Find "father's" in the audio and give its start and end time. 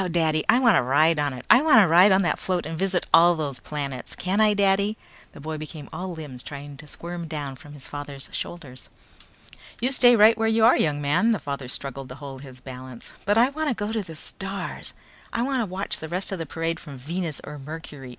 7.87-8.27